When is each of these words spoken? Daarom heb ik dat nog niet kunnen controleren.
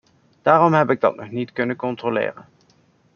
Daarom 0.41 0.73
heb 0.73 0.89
ik 0.89 1.01
dat 1.01 1.15
nog 1.15 1.29
niet 1.31 1.51
kunnen 1.51 1.75
controleren. 1.75 2.45